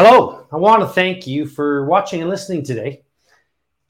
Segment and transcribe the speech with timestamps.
[0.00, 3.02] Hello, I want to thank you for watching and listening today.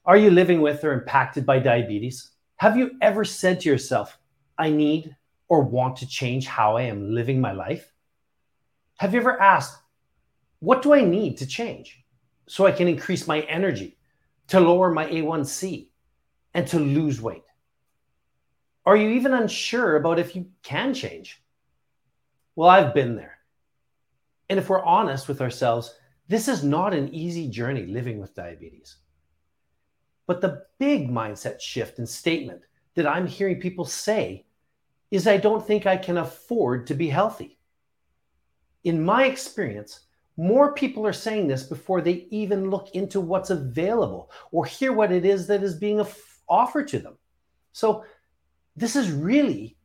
[0.05, 2.31] Are you living with or impacted by diabetes?
[2.55, 4.17] Have you ever said to yourself,
[4.57, 5.15] I need
[5.49, 7.93] or want to change how I am living my life?
[8.97, 9.77] Have you ever asked,
[10.61, 12.03] what do I need to change
[12.47, 13.99] so I can increase my energy,
[14.47, 15.89] to lower my A1C,
[16.55, 17.43] and to lose weight?
[18.83, 21.43] Are you even unsure about if you can change?
[22.55, 23.37] Well, I've been there.
[24.49, 25.93] And if we're honest with ourselves,
[26.29, 28.97] this is not an easy journey living with diabetes.
[30.27, 32.61] But the big mindset shift and statement
[32.93, 34.45] that I'm hearing people say
[35.09, 37.57] is I don't think I can afford to be healthy.
[38.83, 40.01] In my experience,
[40.37, 45.11] more people are saying this before they even look into what's available or hear what
[45.11, 46.05] it is that is being
[46.47, 47.17] offered to them.
[47.73, 48.05] So,
[48.75, 49.77] this is really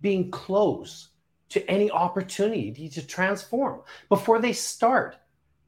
[0.00, 1.10] being close
[1.50, 5.16] to any opportunity to transform before they start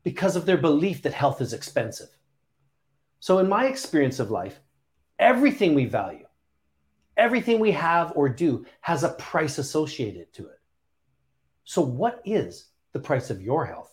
[0.04, 2.08] because of their belief that health is expensive.
[3.18, 4.61] So, in my experience of life,
[5.19, 6.27] everything we value,
[7.16, 10.61] everything we have or do has a price associated to it.
[11.64, 13.91] So, what is the price of your health?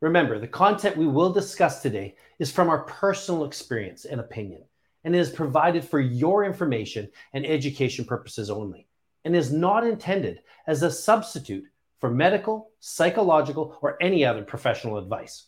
[0.00, 4.64] Remember, the content we will discuss today is from our personal experience and opinion
[5.04, 8.88] and is provided for your information and education purposes only
[9.24, 11.64] and is not intended as a substitute
[12.02, 15.46] for medical, psychological, or any other professional advice.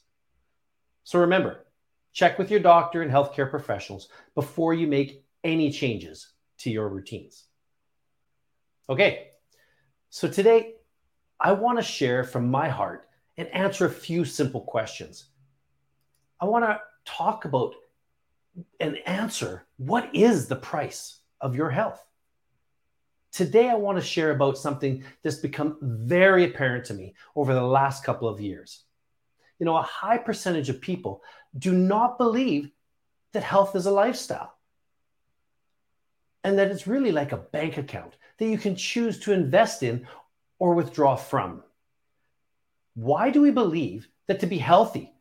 [1.03, 1.67] So remember,
[2.13, 7.47] check with your doctor and healthcare professionals before you make any changes to your routines.
[8.89, 9.31] Okay,
[10.11, 10.75] so today
[11.41, 15.31] I want to share from my heart and answer a few simple questions.
[16.41, 17.75] I want to talk about
[18.79, 22.07] and answer what is the price of your health?
[23.35, 27.67] Today, I want to share about something that's become very apparent to me over the
[27.67, 28.85] last couple of years.
[29.59, 31.21] You know, a high percentage of people
[31.59, 32.71] do not believe
[33.33, 34.55] that health is a lifestyle
[36.45, 40.07] and that it's really like a bank account that you can choose to invest in
[40.61, 41.65] or withdraw from.
[42.95, 45.13] Why do we believe that to be healthy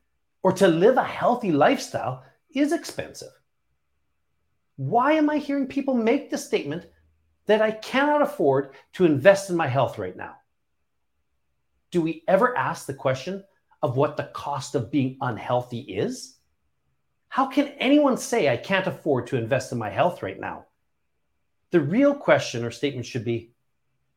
[0.43, 2.23] or to live a healthy lifestyle
[2.53, 3.33] is expensive?
[4.75, 6.85] Why am I hearing people make the statement
[7.45, 10.35] that I cannot afford to invest in my health right now.
[11.91, 13.43] Do we ever ask the question
[13.81, 16.37] of what the cost of being unhealthy is?
[17.27, 20.65] How can anyone say I can't afford to invest in my health right now?
[21.71, 23.51] The real question or statement should be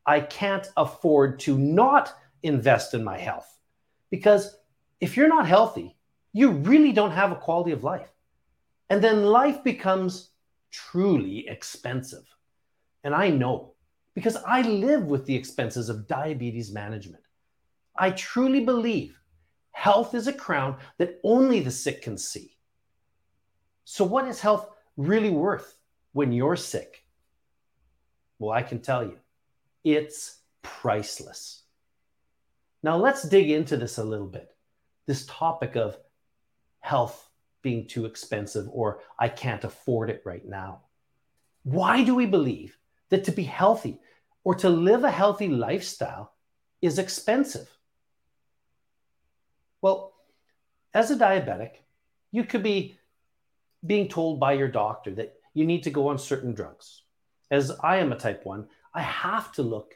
[0.04, 3.59] I can't afford to not invest in my health.
[4.10, 4.56] Because
[5.00, 5.97] if you're not healthy,
[6.32, 8.12] you really don't have a quality of life.
[8.88, 10.31] And then life becomes
[10.70, 12.35] truly expensive.
[13.06, 13.74] And I know
[14.16, 17.22] because I live with the expenses of diabetes management.
[17.96, 19.16] I truly believe
[19.70, 22.56] health is a crown that only the sick can see.
[23.84, 25.78] So, what is health really worth
[26.14, 27.04] when you're sick?
[28.40, 29.18] Well, I can tell you,
[29.84, 31.62] it's priceless.
[32.82, 34.52] Now, let's dig into this a little bit
[35.06, 35.96] this topic of
[36.80, 37.30] health
[37.62, 40.80] being too expensive or I can't afford it right now.
[41.62, 42.76] Why do we believe
[43.10, 44.00] that to be healthy
[44.44, 46.32] or to live a healthy lifestyle
[46.82, 47.68] is expensive.
[49.82, 50.14] Well,
[50.94, 51.72] as a diabetic,
[52.32, 52.98] you could be
[53.84, 57.02] being told by your doctor that you need to go on certain drugs.
[57.50, 59.94] As I am a type 1, I have to look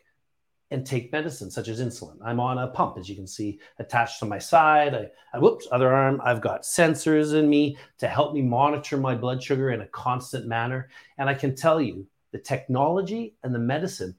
[0.71, 2.17] and take medicine such as insulin.
[2.25, 4.95] I'm on a pump, as you can see, attached to my side.
[4.95, 6.21] I, I, whoops, other arm.
[6.25, 10.47] I've got sensors in me to help me monitor my blood sugar in a constant
[10.47, 10.89] manner.
[11.19, 14.15] And I can tell you the technology and the medicine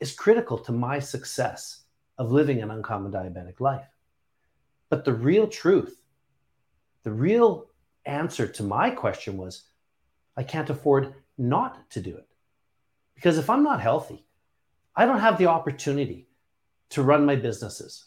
[0.00, 1.84] is critical to my success
[2.18, 3.86] of living an uncommon diabetic life.
[4.88, 6.00] But the real truth,
[7.02, 7.66] the real
[8.04, 9.64] answer to my question was
[10.36, 12.28] I can't afford not to do it.
[13.14, 14.26] Because if I'm not healthy,
[14.94, 16.28] I don't have the opportunity
[16.90, 18.06] to run my businesses.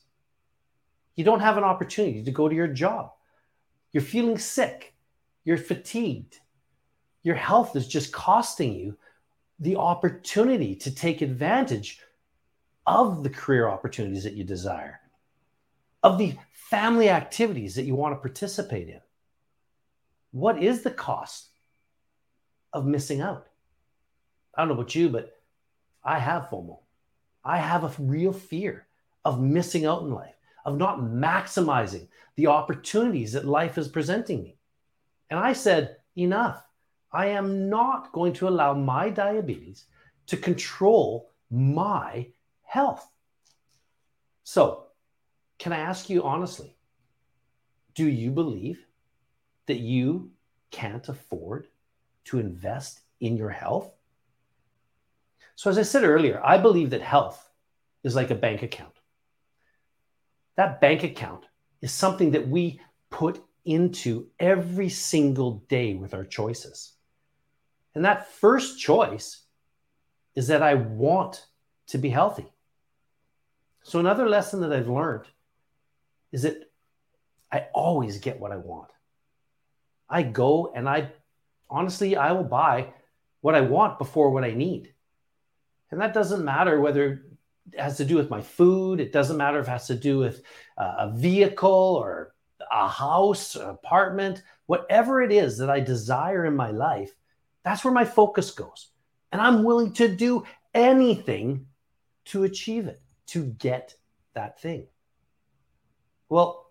[1.16, 3.12] You don't have an opportunity to go to your job.
[3.92, 4.94] You're feeling sick.
[5.44, 6.40] You're fatigued.
[7.24, 8.98] Your health is just costing you
[9.60, 12.00] the opportunity to take advantage
[12.88, 15.00] of the career opportunities that you desire,
[16.02, 19.02] of the family activities that you want to participate in.
[20.32, 21.50] What is the cost
[22.74, 23.48] of missing out?
[24.56, 25.36] I don't know about you, but
[26.04, 26.80] I have FOMO.
[27.44, 28.88] I have a real fear
[29.26, 30.36] of missing out in life,
[30.66, 34.58] of not maximizing the opportunities that life is presenting me.
[35.30, 36.64] And I said, enough.
[37.12, 39.86] I am not going to allow my diabetes
[40.28, 42.28] to control my
[42.64, 43.10] health.
[44.44, 44.86] So,
[45.58, 46.76] can I ask you honestly,
[47.96, 48.86] do you believe
[49.66, 50.32] that you
[50.72, 51.68] can't afford
[52.26, 53.92] to invest in your health?
[55.56, 57.50] So, as I said earlier, I believe that health
[58.04, 58.94] is like a bank account.
[60.56, 61.46] That bank account
[61.82, 62.80] is something that we
[63.10, 66.94] put into every single day with our choices.
[68.00, 69.42] And that first choice
[70.34, 71.46] is that I want
[71.88, 72.46] to be healthy.
[73.84, 75.26] So, another lesson that I've learned
[76.32, 76.72] is that
[77.52, 78.88] I always get what I want.
[80.10, 81.12] I go and I
[81.70, 82.94] honestly, I will buy
[83.42, 84.94] what I want before what I need.
[85.92, 87.26] And that doesn't matter whether
[87.74, 90.20] it has to do with my food, it doesn't matter if it has to do
[90.20, 90.42] with
[90.78, 92.34] uh, a vehicle or
[92.72, 97.14] a house, an apartment, whatever it is that I desire in my life,
[97.64, 98.90] that's where my focus goes.
[99.32, 101.68] And I'm willing to do anything
[102.26, 103.96] to achieve it, to get
[104.34, 104.88] that thing.
[106.30, 106.68] Well,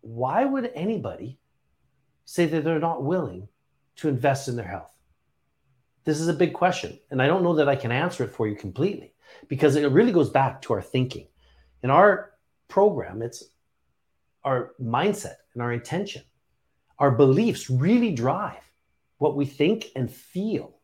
[0.00, 1.38] why would anybody
[2.24, 3.48] say that they're not willing
[3.96, 4.94] to invest in their health?
[6.04, 6.98] This is a big question.
[7.10, 9.14] And I don't know that I can answer it for you completely
[9.48, 11.28] because it really goes back to our thinking.
[11.82, 12.32] In our
[12.68, 13.44] program, it's
[14.44, 16.22] our mindset and our intention.
[16.98, 18.71] Our beliefs really drive
[19.22, 20.80] what we think and feel.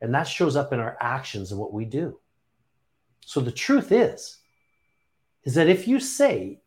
[0.00, 2.18] And that shows up in our actions and what we do.
[3.26, 4.38] So the truth is,
[5.44, 6.62] is that if you say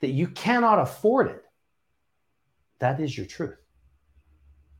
[0.00, 1.44] that you cannot afford it,
[2.78, 3.58] that is your truth.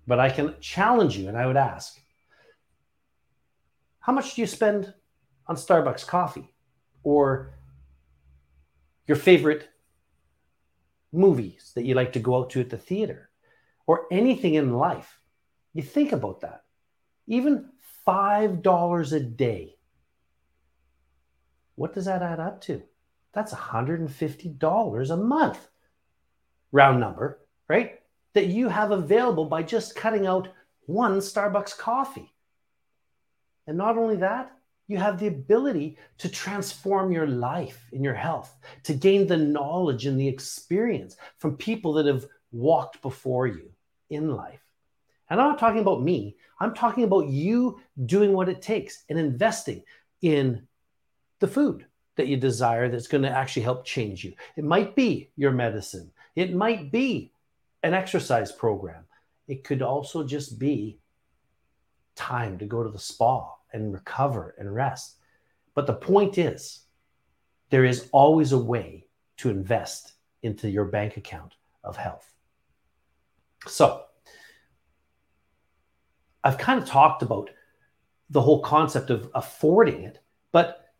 [0.07, 2.01] But I can challenge you and I would ask,
[4.01, 4.95] how much do you spend
[5.47, 6.55] on Starbucks coffee
[7.03, 7.53] or
[9.07, 9.69] your favorite
[11.13, 13.29] movies that you like to go out to at the theater
[13.87, 15.21] or anything in life?
[15.75, 16.65] You think about that.
[17.27, 17.71] Even
[18.07, 19.77] $5 a day.
[21.75, 22.83] What does that add up to?
[23.33, 25.69] That's $150 a month,
[26.71, 28.01] round number, right?
[28.35, 30.49] That you have available by just cutting out
[30.87, 32.33] one Starbucks coffee.
[33.67, 34.53] And not only that,
[34.87, 38.55] you have the ability to transform your life and your health,
[38.85, 43.71] to gain the knowledge and the experience from people that have walked before you
[44.11, 44.64] in life.
[45.31, 49.19] And I'm not talking about me, I'm talking about you doing what it takes and
[49.19, 49.83] investing
[50.23, 50.67] in
[51.41, 51.87] the food,
[52.17, 54.35] that you desire that's going to actually help change you.
[54.57, 57.33] It might be your medicine, it might be
[57.83, 59.05] an exercise program,
[59.49, 60.99] it could also just be
[62.15, 65.17] time to go to the spa and recover and rest.
[65.75, 66.81] But the point is,
[67.71, 69.07] there is always a way
[69.39, 70.13] to invest
[70.43, 72.33] into your bank account of health.
[73.67, 74.05] So,
[76.45, 77.51] I've kind of talked about
[78.31, 80.21] the whole concept of affording it,
[80.53, 80.93] but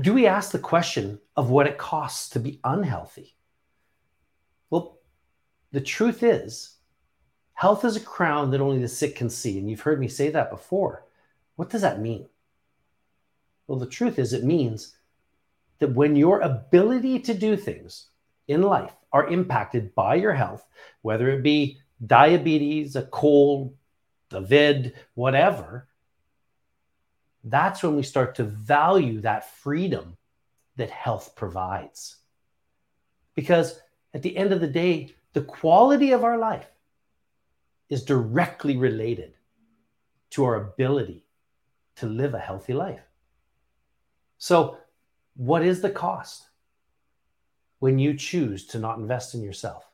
[0.00, 3.34] do we ask the question of what it costs to be unhealthy?
[4.70, 4.98] Well,
[5.72, 6.76] the truth is,
[7.54, 9.58] health is a crown that only the sick can see.
[9.58, 11.06] And you've heard me say that before.
[11.56, 12.28] What does that mean?
[13.66, 14.96] Well, the truth is, it means
[15.78, 18.08] that when your ability to do things
[18.46, 20.66] in life are impacted by your health,
[21.02, 23.74] whether it be diabetes, a cold,
[24.32, 25.88] a vid, whatever,
[27.44, 30.16] that's when we start to value that freedom
[30.76, 32.16] that health provides.
[33.34, 33.80] Because
[34.14, 36.66] at the end of the day, the quality of our life
[37.88, 39.34] is directly related
[40.30, 41.24] to our ability
[41.96, 43.00] to live a healthy life.
[44.38, 44.78] So,
[45.36, 46.48] what is the cost
[47.78, 49.84] when you choose to not invest in yourself?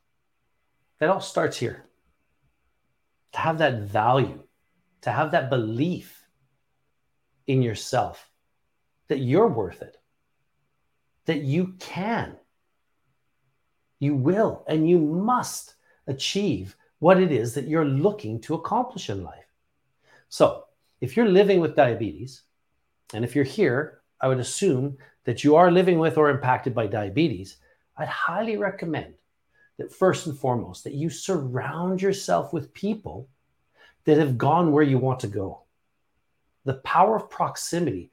[0.99, 1.85] That all starts here.
[3.35, 4.43] To have that value,
[5.03, 6.25] to have that belief
[7.47, 8.31] in yourself
[9.09, 9.99] that you're worth it,
[11.27, 12.37] that you can,
[13.99, 15.75] you will, and you must
[16.07, 19.53] achieve what it is that you're looking to accomplish in life.
[20.29, 20.65] So,
[21.01, 22.43] if you're living with diabetes,
[23.13, 26.87] and if you're here, I would assume that you are living with or impacted by
[26.87, 27.57] diabetes.
[27.97, 29.15] I'd highly recommend
[29.79, 33.29] that first and foremost that you surround yourself with people
[34.05, 35.65] that have gone where you want to go
[36.65, 38.11] the power of proximity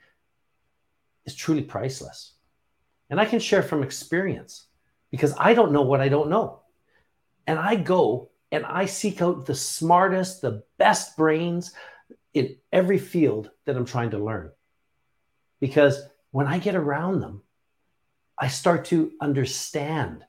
[1.26, 2.34] is truly priceless.
[3.10, 4.68] And I can share from experience
[5.10, 6.62] because I don't know what I don't know.
[7.48, 11.74] And I go and I seek out the smartest, the best brains
[12.34, 14.52] in every field that I'm trying to learn.
[15.60, 16.02] Because
[16.32, 17.44] when I get around them,
[18.38, 20.24] I start to understand.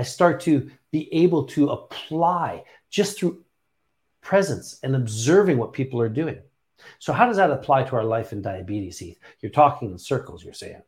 [0.00, 3.44] I start to be able to apply just through
[4.22, 6.38] presence and observing what people are doing.
[6.98, 9.18] So, how does that apply to our life in diabetes, Heath?
[9.42, 10.80] You're talking in circles, you're saying.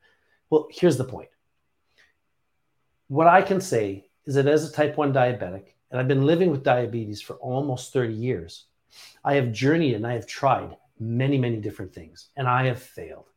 [0.48, 1.28] Well, here's the point.
[3.08, 6.50] What I can say is that as a type 1 diabetic, and I've been living
[6.50, 8.64] with diabetes for almost 30 years,
[9.22, 13.28] I have journeyed and I have tried many, many different things, and I have failed.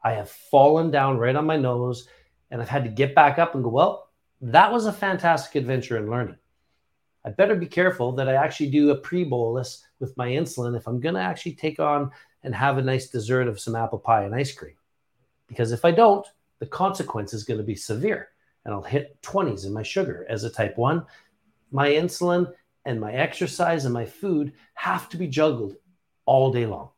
[0.00, 2.06] I have fallen down right on my nose,
[2.52, 4.10] and I've had to get back up and go, well,
[4.40, 6.36] that was a fantastic adventure in learning.
[7.24, 10.86] I better be careful that I actually do a pre bolus with my insulin if
[10.86, 12.10] I'm going to actually take on
[12.42, 14.74] and have a nice dessert of some apple pie and ice cream.
[15.48, 16.26] Because if I don't,
[16.58, 18.28] the consequence is going to be severe
[18.64, 21.04] and I'll hit 20s in my sugar as a type 1.
[21.70, 22.52] My insulin
[22.84, 25.76] and my exercise and my food have to be juggled
[26.26, 26.90] all day long.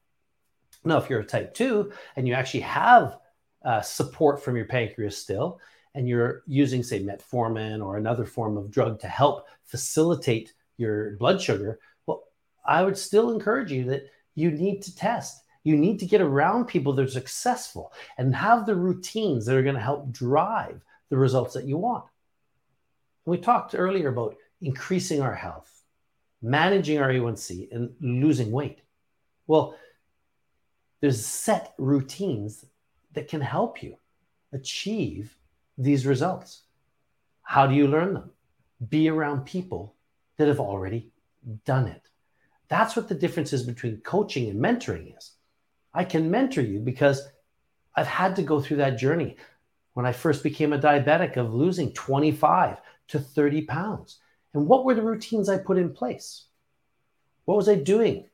[0.85, 3.19] Now, if you're a type 2 and you actually have
[3.64, 5.61] uh, support from your pancreas still,
[5.97, 11.41] and you're using, say, metformin or another form of drug to help facilitate your blood
[11.41, 12.25] sugar, well,
[12.67, 15.43] I would still encourage you that you need to test.
[15.65, 19.62] You need to get around people that are successful and have the routines that are
[19.62, 22.05] going to help drive the results that you want.
[23.25, 25.83] We talked earlier about increasing our health,
[26.43, 28.83] managing our A1C, and losing weight.
[29.47, 29.76] Well,
[31.00, 32.67] there's set routines
[33.15, 33.97] that can help you
[34.53, 35.35] achieve
[35.78, 36.62] these results.
[37.42, 38.30] How do you learn them?
[38.88, 39.95] Be around people
[40.37, 41.11] that have already
[41.64, 42.02] done it.
[42.68, 45.33] That's what the difference is between coaching and mentoring is.
[45.95, 47.28] I can mentor you because
[47.95, 49.37] I've had to go through that journey.
[49.95, 52.78] When I first became a diabetic of losing 25
[53.09, 54.18] to 30 pounds.
[54.52, 56.47] And what were the routines I put in place?
[57.47, 58.28] What was I doing?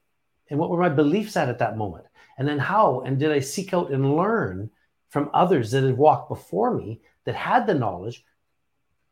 [0.50, 2.06] And what were my beliefs at at that moment?
[2.36, 4.70] And then how and did I seek out and learn
[5.10, 8.24] from others that had walked before me that had the knowledge.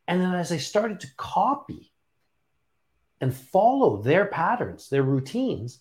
[0.07, 1.93] And then as I started to copy
[3.21, 5.81] and follow their patterns, their routines,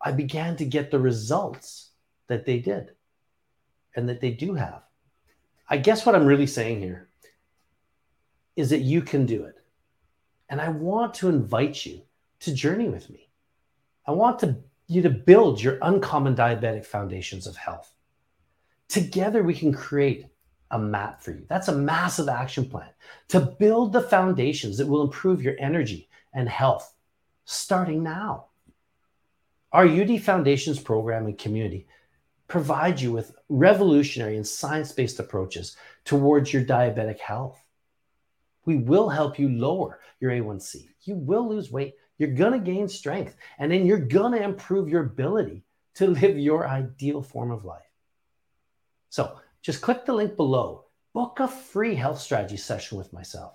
[0.00, 1.90] I began to get the results
[2.28, 2.90] that they did
[3.94, 4.82] and that they do have.
[5.68, 7.08] I guess what I'm really saying here
[8.56, 9.56] is that you can do it.
[10.48, 12.02] And I want to invite you
[12.40, 13.28] to journey with me.
[14.06, 17.92] I want to, you to build your uncommon diabetic foundations of health.
[18.88, 20.26] Together, we can create
[20.70, 21.44] a map for you.
[21.48, 22.90] That's a massive action plan
[23.28, 26.94] to build the foundations that will improve your energy and health
[27.44, 28.46] starting now.
[29.72, 31.86] Our UD Foundations program and community
[32.48, 37.62] provide you with revolutionary and science based approaches towards your diabetic health.
[38.64, 40.88] We will help you lower your A1C.
[41.02, 41.94] You will lose weight.
[42.18, 43.36] You're going to gain strength.
[43.58, 45.62] And then you're going to improve your ability
[45.96, 47.82] to live your ideal form of life.
[49.08, 50.84] So, just click the link below.
[51.12, 53.54] Book a free health strategy session with myself.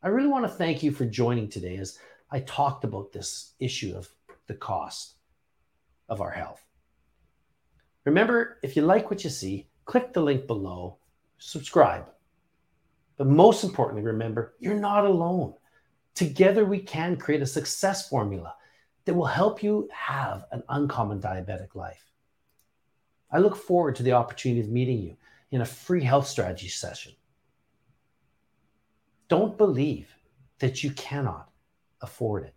[0.00, 1.98] I really want to thank you for joining today as
[2.30, 4.08] I talked about this issue of
[4.46, 5.16] the cost
[6.08, 6.64] of our health.
[8.04, 10.98] Remember, if you like what you see, click the link below,
[11.38, 12.06] subscribe.
[13.16, 15.54] But most importantly, remember, you're not alone.
[16.14, 18.54] Together, we can create a success formula
[19.04, 22.07] that will help you have an uncommon diabetic life.
[23.30, 25.16] I look forward to the opportunity of meeting you
[25.50, 27.12] in a free health strategy session.
[29.28, 30.14] Don't believe
[30.58, 31.50] that you cannot
[32.00, 32.54] afford it.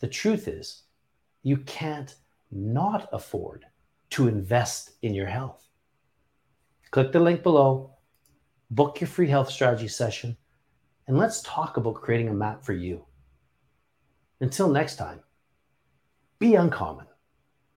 [0.00, 0.82] The truth is,
[1.42, 2.14] you can't
[2.50, 3.64] not afford
[4.10, 5.68] to invest in your health.
[6.90, 7.92] Click the link below,
[8.70, 10.36] book your free health strategy session,
[11.06, 13.04] and let's talk about creating a map for you.
[14.40, 15.20] Until next time,
[16.38, 17.06] be uncommon.